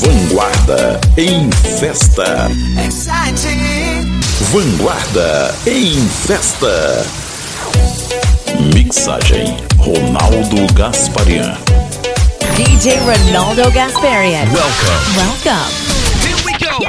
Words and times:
Vanguarda 0.00 0.98
em 1.18 1.50
festa. 1.78 2.48
Vanguarda 4.50 5.54
em 5.66 6.08
festa. 6.08 7.04
Mixagem 8.74 9.58
Ronaldo 9.76 10.72
Gasparian. 10.72 11.54
DJ 12.56 12.96
Ronaldo 13.00 13.70
Gasparian. 13.72 14.48
Welcome. 14.48 15.16
Welcome. 15.18 15.68
Here 16.22 16.36
we 16.46 16.52
go. 16.56 16.80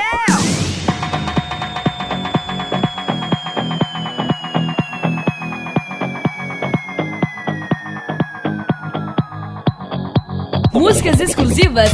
Músicas 10.72 11.20
exclusivas 11.20 11.92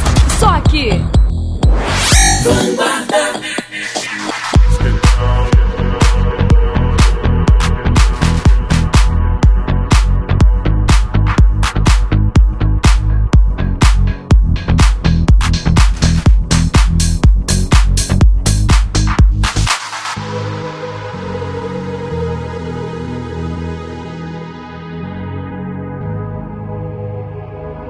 aqui. 0.68 1.08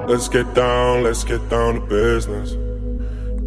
Let's 0.08 0.28
get 0.28 0.54
down, 0.54 1.02
let's 1.04 1.22
get 1.22 1.48
down 1.48 1.74
to 1.74 1.80
business. 1.80 2.67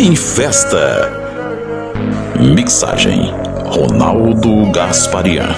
em 0.00 0.16
festa. 0.16 1.12
Mixagem 2.40 3.30
Ronaldo 3.66 4.72
Gasparian. 4.72 5.54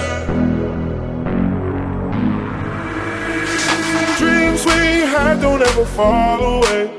Dreams 4.17 4.65
we 4.65 5.05
had 5.07 5.39
don't 5.39 5.61
ever 5.61 5.85
fall 5.85 6.57
away. 6.57 6.91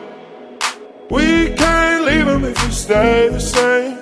We 1.10 1.50
can't 1.50 2.06
leave 2.06 2.24
them 2.24 2.46
if 2.46 2.56
we 2.64 2.72
stay 2.72 3.28
the 3.28 3.38
same. 3.38 3.98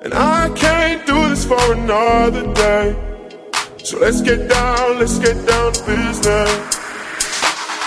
And 0.00 0.14
I 0.14 0.48
can't 0.54 1.04
do 1.04 1.28
this 1.28 1.44
for 1.44 1.60
another 1.74 2.54
day. 2.54 2.96
So 3.84 3.98
let's 3.98 4.22
get 4.22 4.48
down, 4.48 4.98
let's 4.98 5.18
get 5.18 5.36
down 5.46 5.72
to 5.74 5.84
business. 5.84 6.50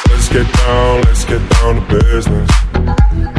Let's 0.10 0.30
get 0.30 0.48
down, 0.54 1.02
let's 1.06 1.26
get 1.26 1.42
down 1.50 1.76
to 1.76 2.04
business. 2.04 3.39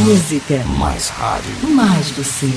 Música, 0.00 0.62
Mais 0.78 1.08
rádio. 1.10 1.68
mais 1.68 2.10
você. 2.10 2.50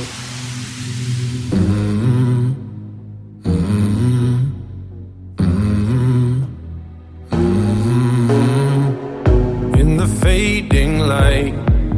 In 9.81 9.97
the 9.97 10.07
fading 10.21 10.99
light, 10.99 11.53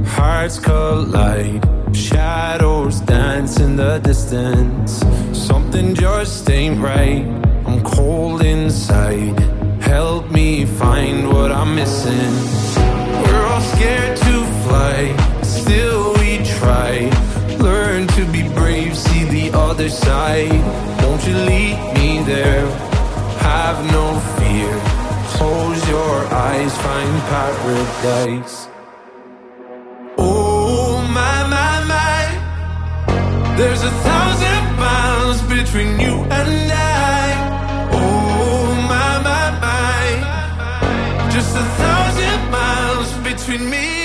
hearts 0.07 0.59
collide. 0.59 1.61
Shadows 1.95 3.01
dance 3.01 3.59
in 3.59 3.75
the 3.75 3.99
distance. 3.99 5.03
Something 5.33 5.93
just 5.93 6.49
ain't 6.49 6.79
right. 6.81 7.25
I'm 7.67 7.81
cold 7.83 8.41
inside. 8.41 9.39
Help 9.81 10.31
me 10.31 10.65
find 10.65 11.29
what 11.31 11.51
I'm 11.51 11.75
missing. 11.75 12.33
We're 13.23 13.45
all 13.51 13.61
scared 13.61 14.17
to 14.17 14.24
fly, 14.24 14.24
still 15.65 16.13
we 16.21 16.31
try. 16.59 16.93
Learn 17.69 18.07
to 18.17 18.23
be 18.35 18.43
brave, 18.59 18.95
see 18.95 19.23
the 19.37 19.47
other 19.67 19.89
side. 19.89 20.61
Won't 21.01 21.23
you 21.27 21.35
lead 21.51 21.77
me 21.97 22.09
there? 22.33 22.65
Have 23.49 23.77
no 23.97 24.05
fear. 24.37 24.71
Close 25.35 25.81
your 25.95 26.15
eyes, 26.49 26.73
find 26.85 27.13
paradise. 27.33 28.55
Oh 30.17 31.01
my 31.19 31.37
my 31.55 31.73
my, 31.93 32.21
there's 33.57 33.83
a 33.91 33.93
thousand 34.07 34.63
miles 34.87 35.39
between 35.55 35.91
you 36.03 36.15
and 36.39 36.51
I. 37.17 37.25
Oh 38.01 38.65
my 38.93 39.11
my 39.29 39.45
my, 39.65 40.03
just 41.35 41.51
a 41.63 41.67
thousand 41.81 42.39
miles 42.57 43.09
between 43.29 43.63
me 43.69 44.04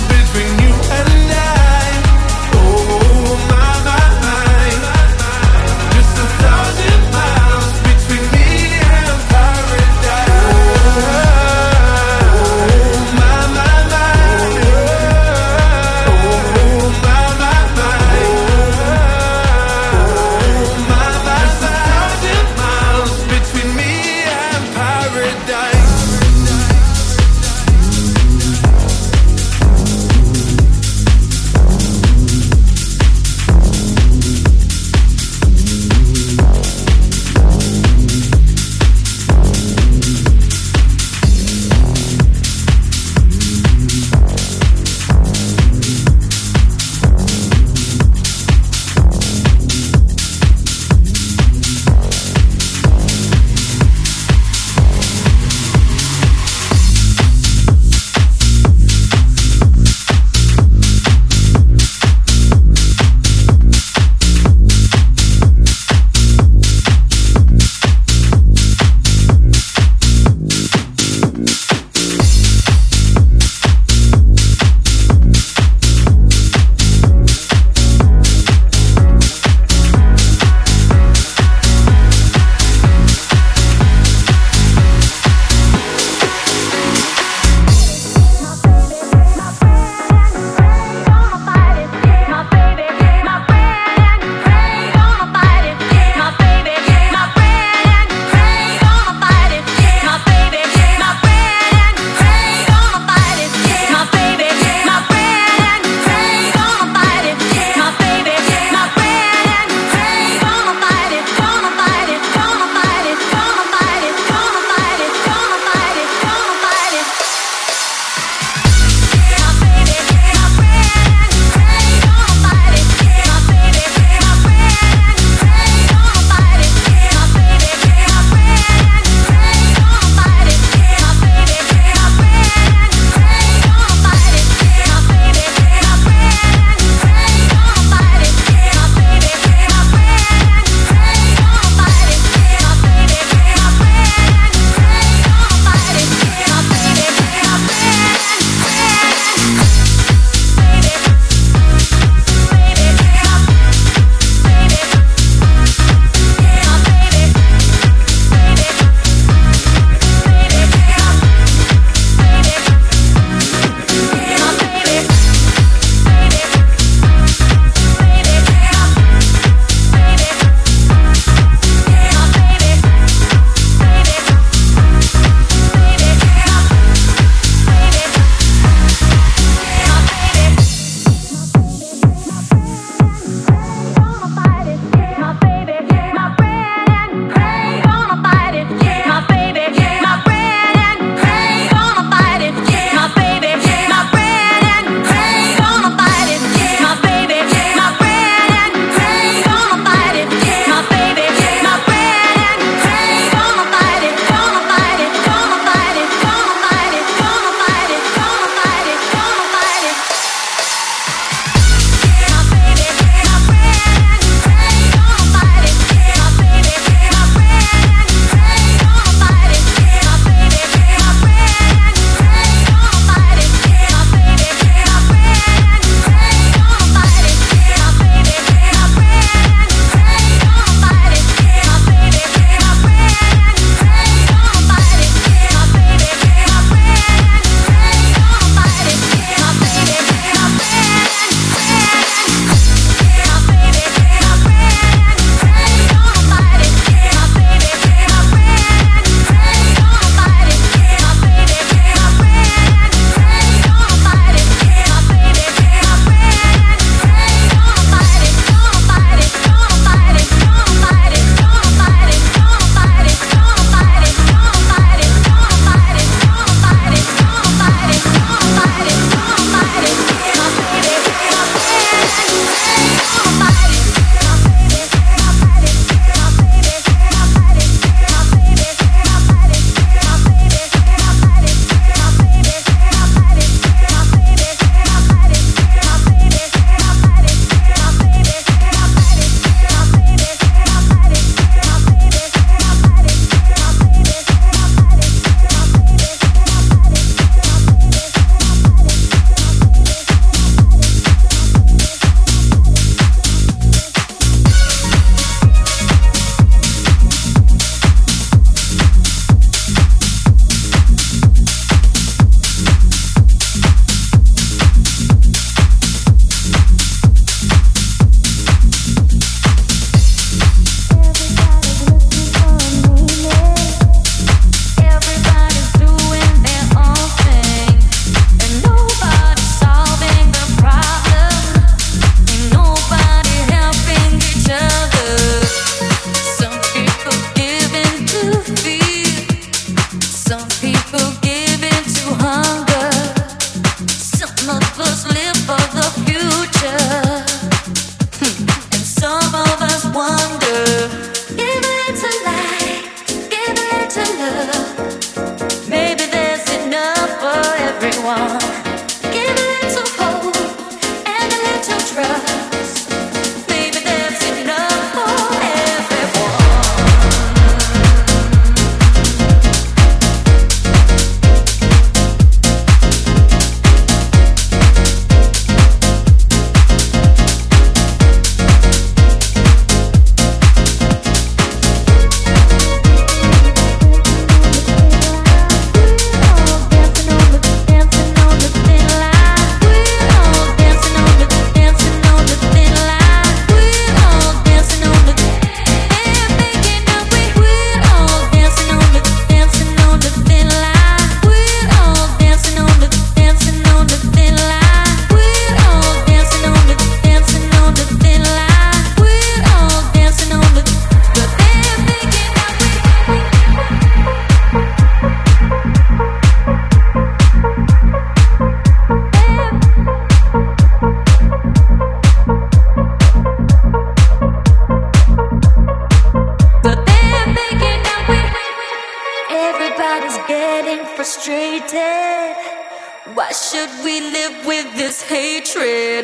Why 433.31 433.35
should 433.35 433.85
we 433.85 434.01
live 434.01 434.45
with 434.45 434.75
this 434.75 435.01
hatred? 435.01 436.03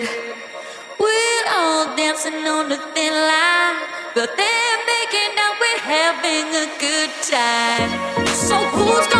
We're 0.97 1.45
all 1.51 1.93
dancing 1.97 2.47
on 2.47 2.71
a 2.71 2.77
thin 2.95 3.11
line, 3.11 3.83
but 4.15 4.31
they're 4.37 4.79
making 4.95 5.35
out 5.35 5.59
we're 5.59 5.83
having 5.91 6.47
a 6.55 6.67
good 6.79 7.11
time. 7.27 7.91
So 8.27 8.55
who's 8.55 9.07
gonna 9.07 9.16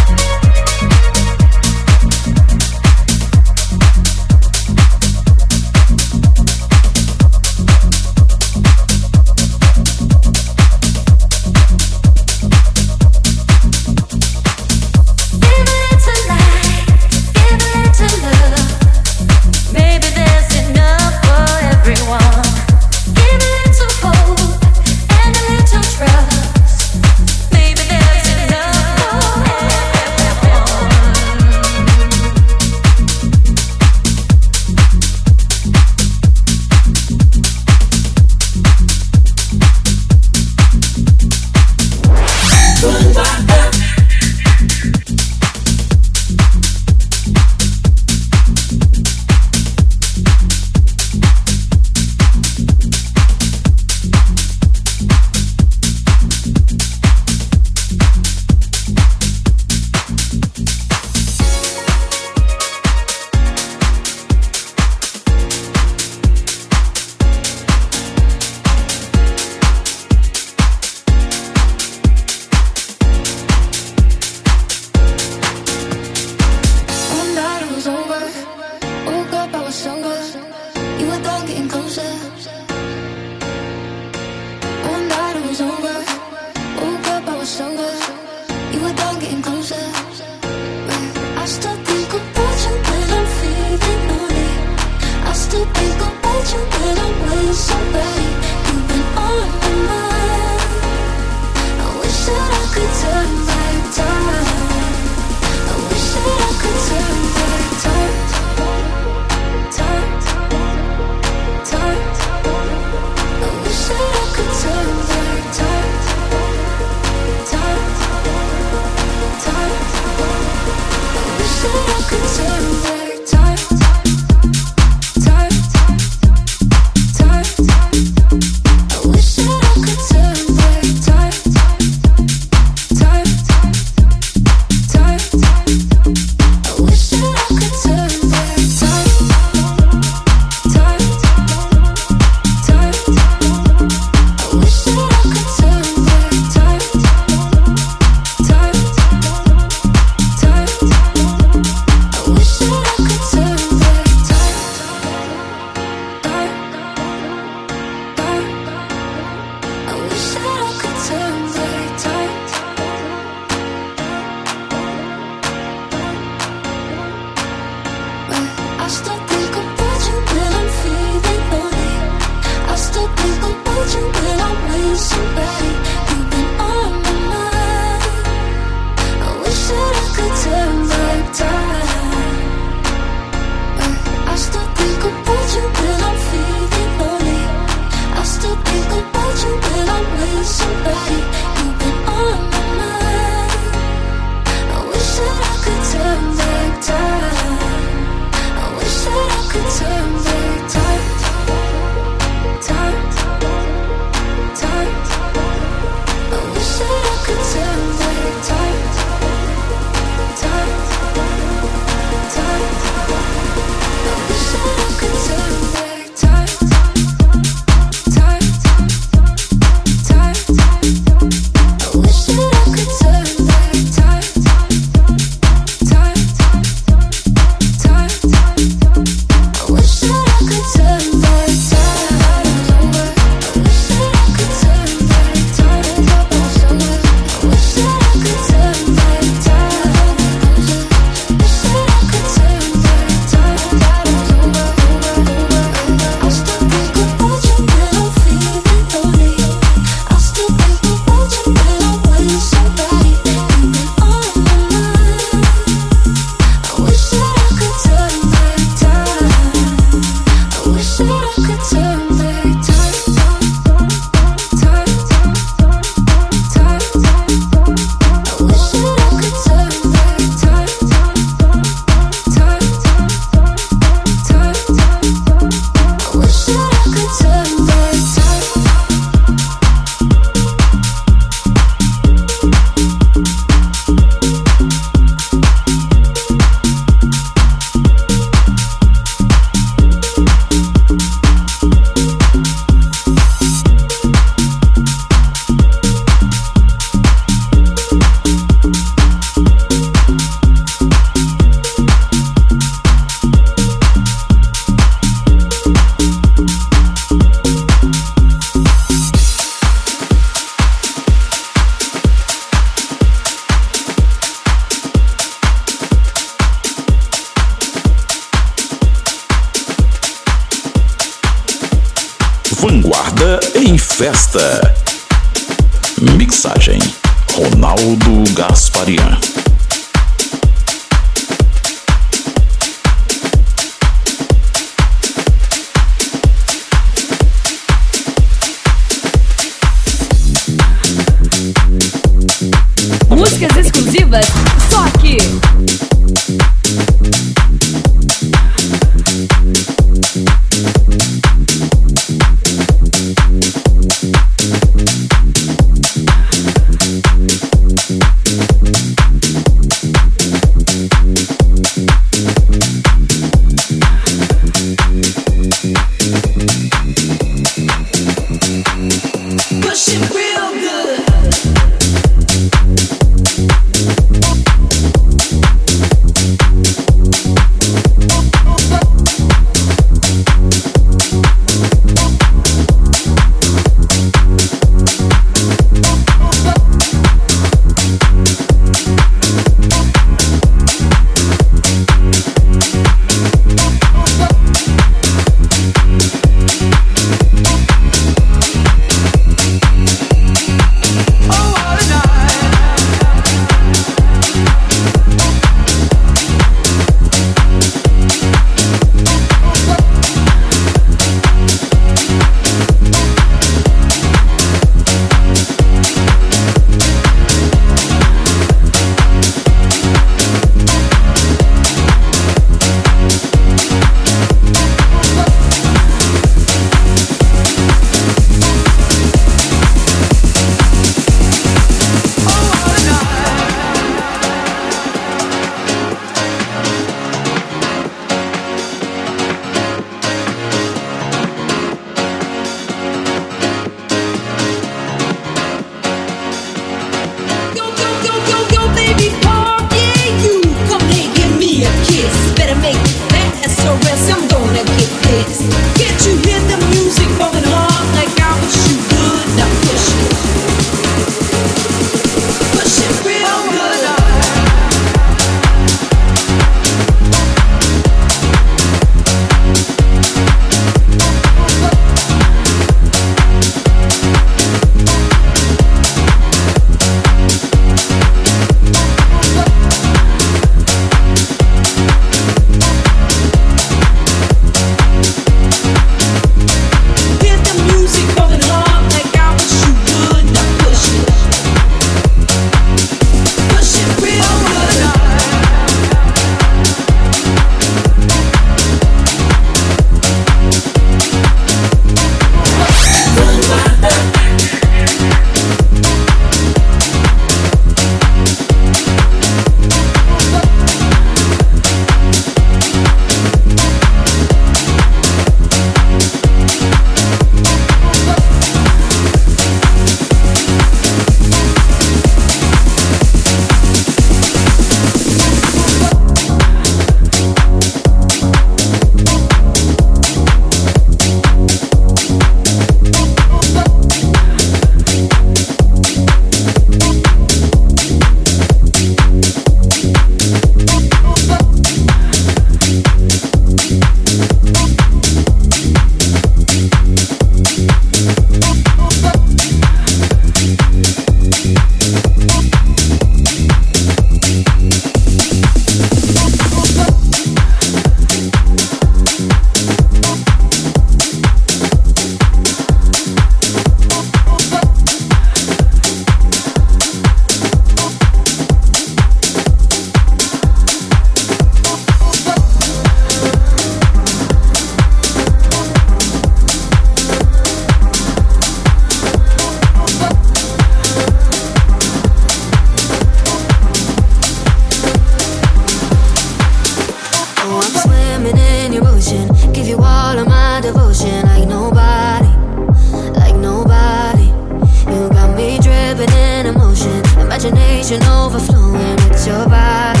imagination 597.44 598.02
overflowing 598.04 598.96
with 599.04 599.26
your 599.26 599.44
body, 599.46 600.00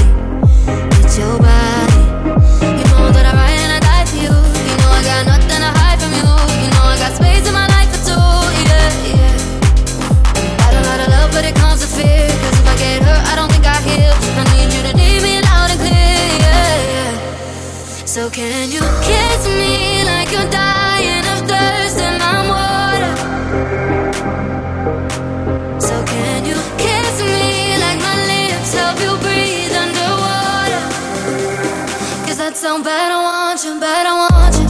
with 0.96 1.18
your 1.18 1.36
body. 1.38 2.00
You 2.64 2.84
know 2.88 3.12
that 3.12 3.26
I 3.28 3.32
ride 3.36 3.60
and 3.60 3.72
I 3.76 3.80
die 3.80 4.06
for 4.08 4.16
you. 4.16 4.32
You 4.32 4.76
know 4.80 4.88
I 4.88 5.02
got 5.04 5.26
nothing 5.26 5.60
to 5.60 5.70
hide 5.76 6.00
from 6.00 6.12
you. 6.16 6.24
You 6.24 6.70
know 6.72 6.84
I 6.88 6.96
got 6.96 7.12
space 7.12 7.46
in 7.46 7.52
my 7.52 7.66
life 7.68 7.92
for 7.92 8.00
two. 8.00 8.28
Yeah, 8.64 8.88
yeah. 9.12 9.36
Got 10.56 10.72
a 10.72 10.82
lot 10.88 11.00
of 11.04 11.08
love, 11.12 11.30
but 11.32 11.44
it 11.44 11.54
comes 11.54 11.80
with 11.84 11.92
fear. 11.92 12.28
Cause 12.32 12.56
if 12.60 12.66
I 12.66 12.76
get 12.80 13.02
hurt, 13.02 13.22
I 13.28 13.36
don't 13.36 13.52
think 13.52 13.66
I 13.66 13.76
heal. 13.84 14.14
I 14.40 14.44
need 14.56 14.72
you 14.72 14.82
to 14.88 14.96
need 14.96 15.20
me 15.20 15.40
loud 15.44 15.68
and 15.68 15.80
clear. 15.84 16.16
Yeah, 16.40 16.96
yeah. 16.96 18.06
So 18.08 18.30
can 18.30 18.70
you 18.70 18.80
kiss? 19.04 19.23
but 33.84 34.06
I 34.06 34.14
want 34.14 34.58
you. 34.58 34.63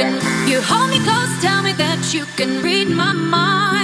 can. 0.00 0.48
You 0.48 0.60
hold 0.60 0.90
me 0.90 0.98
close, 1.04 1.32
tell 1.40 1.62
me 1.62 1.72
that 1.74 2.12
you 2.14 2.24
can 2.36 2.62
read 2.62 2.88
my 2.88 3.12
mind. 3.12 3.79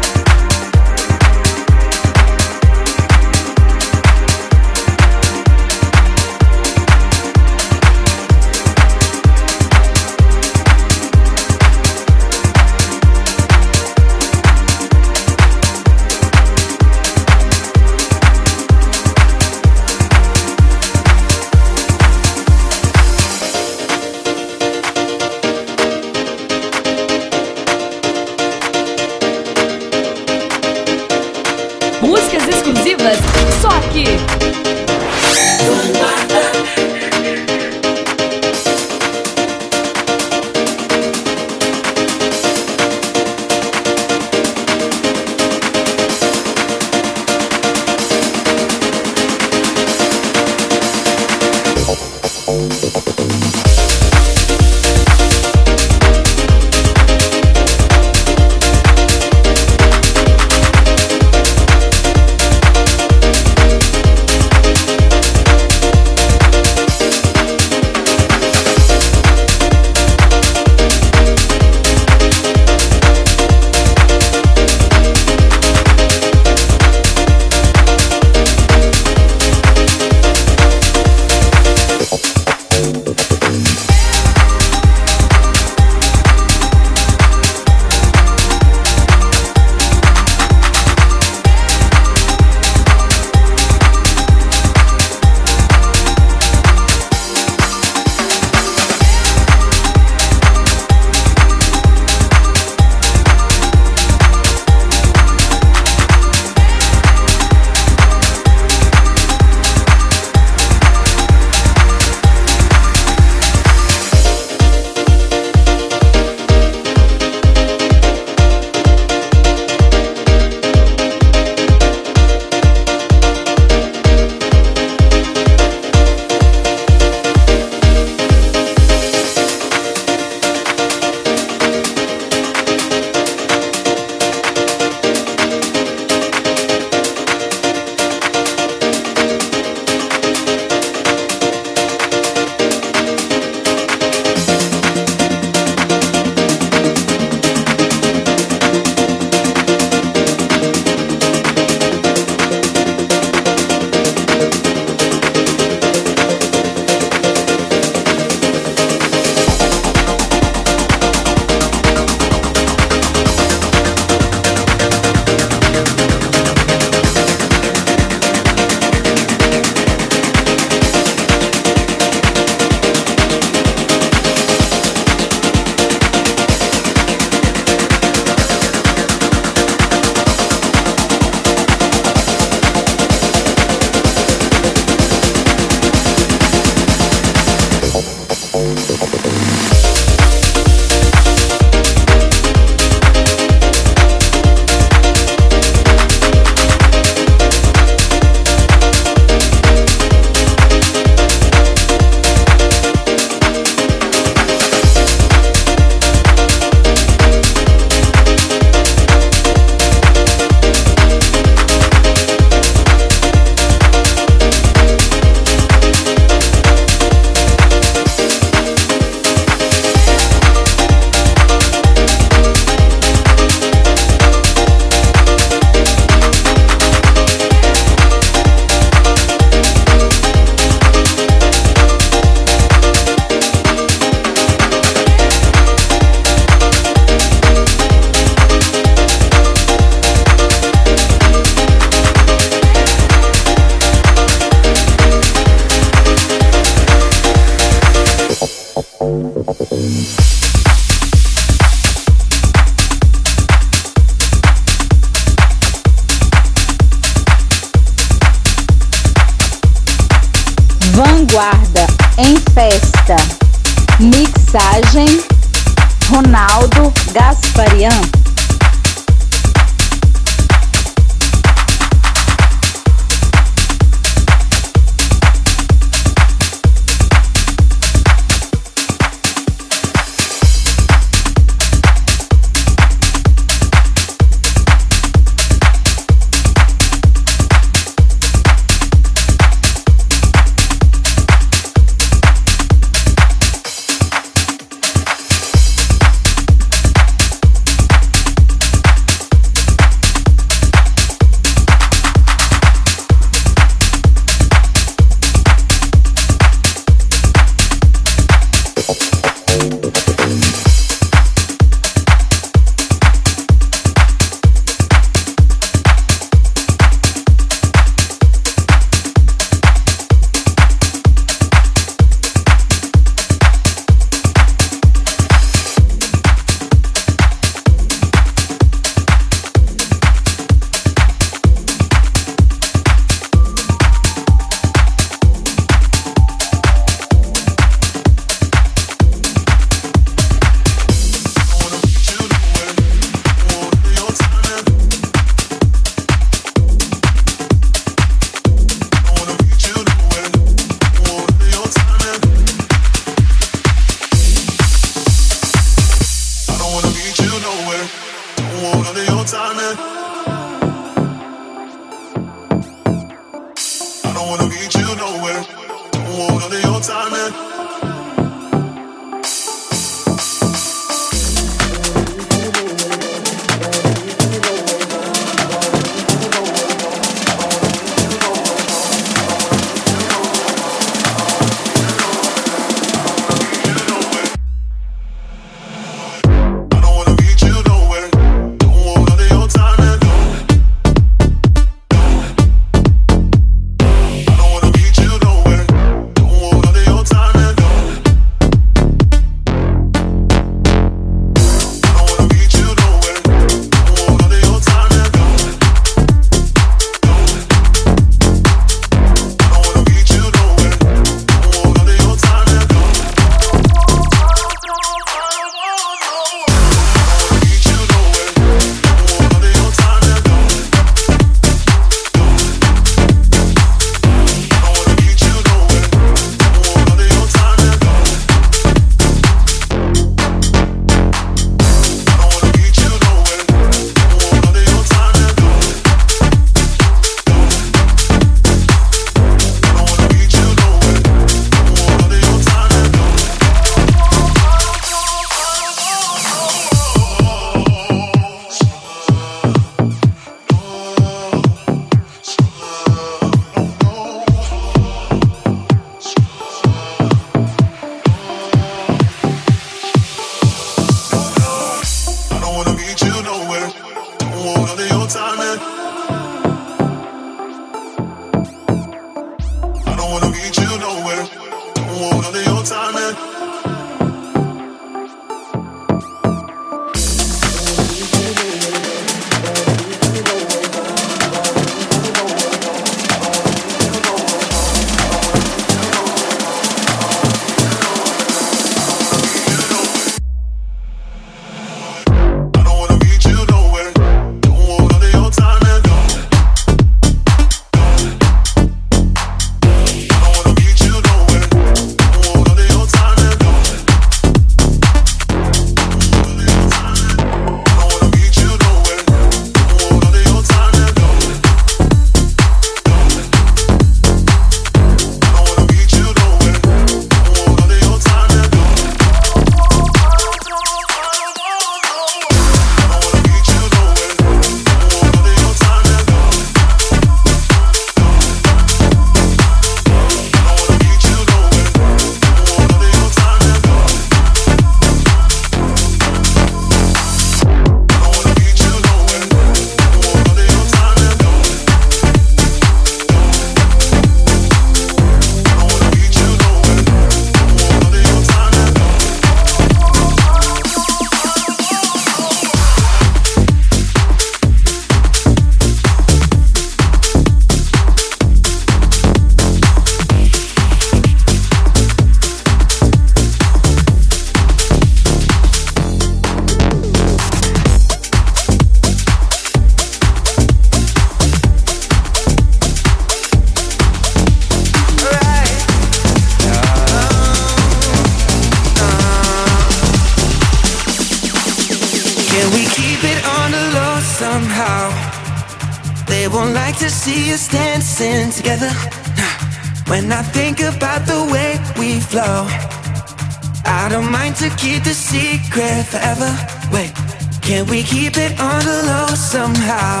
to 594.44 594.56
keep 594.56 594.84
the 594.84 594.92
secret 594.92 595.86
forever. 595.86 596.30
Wait, 596.70 596.92
can 597.40 597.64
we 597.66 597.82
keep 597.82 598.18
it 598.18 598.38
on 598.38 598.60
the 598.64 598.78
low 598.90 599.08
somehow? 599.14 600.00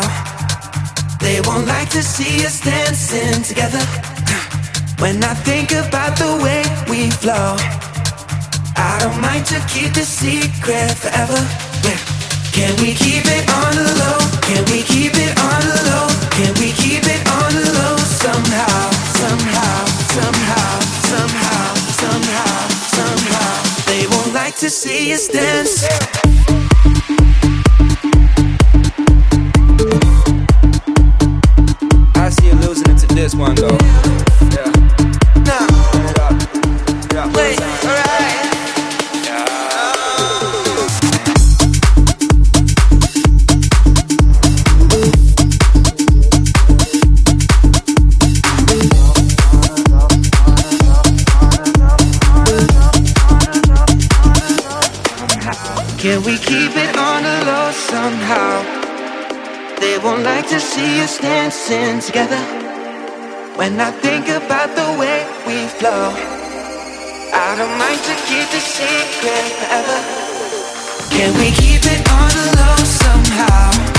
They 1.18 1.40
won't 1.46 1.66
like 1.66 1.88
to 1.96 2.02
see 2.02 2.44
us 2.44 2.60
dancing 2.60 3.42
together. 3.42 3.80
When 5.02 5.16
I 5.24 5.34
think 5.48 5.72
about 5.72 6.14
the 6.22 6.32
way 6.44 6.62
we 6.90 7.10
flow, 7.22 7.56
I 8.76 8.92
don't 9.00 9.18
mind 9.20 9.46
to 9.52 9.58
keep 9.72 9.90
the 9.94 10.04
secret 10.04 10.92
forever. 11.02 11.40
Yeah. 11.86 12.00
Can 12.56 12.72
we 12.82 12.90
keep 13.04 13.24
it 13.38 13.44
on 13.60 13.70
the 13.80 13.88
low? 14.00 14.20
Can 14.48 14.62
we 14.72 14.80
keep 14.92 15.14
it 15.26 15.34
on 15.50 15.60
the 15.70 15.80
low? 15.88 16.06
Can 16.36 16.52
we 16.60 16.68
keep 16.82 17.04
it 17.16 17.22
on 17.40 17.50
the 17.58 17.66
low 17.78 17.96
somehow, 18.24 18.76
somehow, 19.20 19.80
somehow, 20.16 20.72
somehow, 21.10 21.64
somehow, 22.02 22.54
somehow? 22.84 22.84
somehow 22.94 23.33
like 24.54 24.60
to 24.60 24.70
see 24.70 25.12
us 25.12 25.28
dance. 25.28 25.84
I 32.14 32.28
see 32.30 32.46
you 32.46 32.54
losing 32.54 32.90
it 32.90 32.98
to 32.98 33.06
this 33.14 33.34
one 33.34 33.54
though. 33.56 34.33
see 60.74 61.00
us 61.02 61.18
dancing 61.18 62.00
together. 62.00 62.42
When 63.54 63.78
I 63.78 63.92
think 63.92 64.26
about 64.26 64.74
the 64.74 64.88
way 64.98 65.18
we 65.46 65.68
flow, 65.78 66.10
I 67.46 67.48
don't 67.58 67.76
mind 67.78 68.00
to 68.10 68.14
keep 68.26 68.46
the 68.50 68.62
secret 68.74 69.46
forever. 69.58 69.98
Can 71.14 71.30
we 71.38 71.48
keep 71.62 71.82
it 71.94 72.02
on 72.10 72.28
the 72.38 72.46
low 72.58 72.76
somehow? 73.02 73.93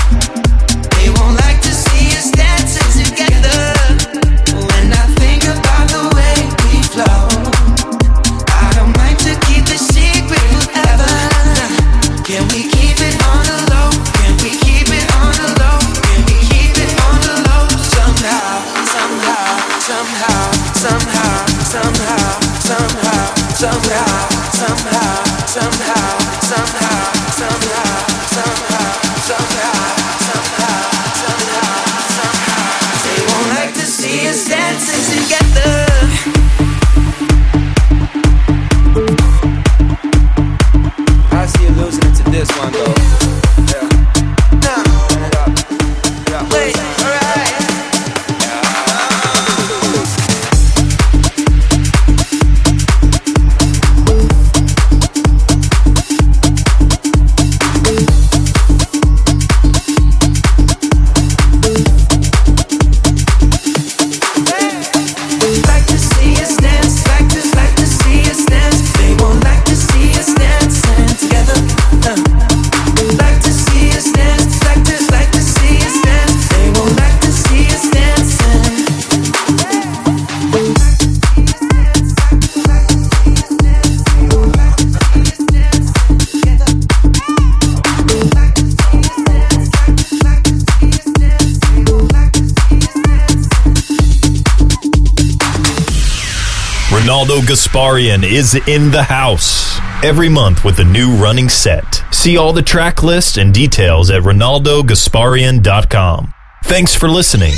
Gasparian 97.66 98.22
is 98.22 98.54
in 98.68 98.92
the 98.92 99.02
house 99.02 99.80
every 100.04 100.28
month 100.28 100.64
with 100.64 100.78
a 100.78 100.84
new 100.84 101.16
running 101.16 101.48
set. 101.48 102.04
See 102.12 102.36
all 102.36 102.52
the 102.52 102.62
track 102.62 103.02
list 103.02 103.38
and 103.38 103.52
details 103.52 104.08
at 104.10 104.22
RonaldoGasparian.com. 104.22 106.32
Thanks 106.64 106.94
for 106.94 107.08
listening. 107.08 107.54